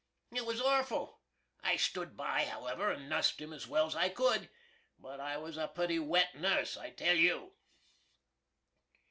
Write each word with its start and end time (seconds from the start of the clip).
It 0.33 0.47
was 0.47 0.59
orful! 0.59 1.19
I 1.61 1.75
stood 1.75 2.17
by, 2.17 2.45
however, 2.45 2.89
and 2.91 3.07
nussed 3.07 3.39
him 3.39 3.53
as 3.53 3.67
well's 3.67 3.95
I 3.95 4.09
could, 4.09 4.49
but 4.97 5.19
I 5.19 5.37
was 5.37 5.57
a 5.57 5.67
putty 5.67 5.99
wet 5.99 6.33
nuss, 6.33 6.75
I 6.75 6.89
tell 6.89 7.15
you. 7.15 7.51